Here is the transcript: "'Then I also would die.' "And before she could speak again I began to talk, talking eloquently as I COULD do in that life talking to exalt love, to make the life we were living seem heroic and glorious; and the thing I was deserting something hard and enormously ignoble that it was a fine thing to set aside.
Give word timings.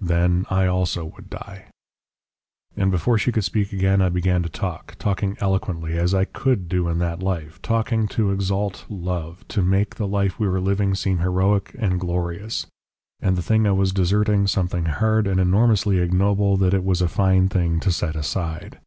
"'Then 0.00 0.46
I 0.48 0.64
also 0.66 1.04
would 1.04 1.28
die.' 1.28 1.66
"And 2.74 2.90
before 2.90 3.18
she 3.18 3.30
could 3.30 3.44
speak 3.44 3.70
again 3.70 4.00
I 4.00 4.08
began 4.08 4.42
to 4.42 4.48
talk, 4.48 4.96
talking 4.98 5.36
eloquently 5.40 5.98
as 5.98 6.14
I 6.14 6.24
COULD 6.24 6.70
do 6.70 6.88
in 6.88 7.00
that 7.00 7.22
life 7.22 7.60
talking 7.60 8.08
to 8.08 8.30
exalt 8.32 8.86
love, 8.88 9.46
to 9.48 9.60
make 9.60 9.96
the 9.96 10.06
life 10.08 10.38
we 10.40 10.48
were 10.48 10.58
living 10.58 10.94
seem 10.94 11.18
heroic 11.18 11.76
and 11.78 12.00
glorious; 12.00 12.64
and 13.20 13.36
the 13.36 13.42
thing 13.42 13.66
I 13.66 13.72
was 13.72 13.92
deserting 13.92 14.46
something 14.46 14.86
hard 14.86 15.26
and 15.26 15.38
enormously 15.38 15.98
ignoble 15.98 16.56
that 16.56 16.72
it 16.72 16.82
was 16.82 17.02
a 17.02 17.06
fine 17.08 17.50
thing 17.50 17.78
to 17.80 17.92
set 17.92 18.16
aside. 18.16 18.78